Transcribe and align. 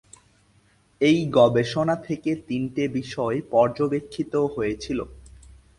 এই 1.01 1.19
গবেষণা 1.29 1.95
থেকে 2.07 2.31
তিনটে 2.47 2.83
বিষয় 2.89 3.37
পর্যবেক্ষিত 3.51 4.33
হয়েছিল। 4.55 4.99